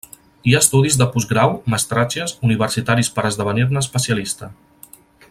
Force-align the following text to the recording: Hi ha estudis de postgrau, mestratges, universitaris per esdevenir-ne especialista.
Hi 0.51 0.53
ha 0.55 0.61
estudis 0.63 0.95
de 1.01 1.07
postgrau, 1.15 1.53
mestratges, 1.73 2.35
universitaris 2.49 3.13
per 3.19 3.29
esdevenir-ne 3.33 3.85
especialista. 3.87 4.55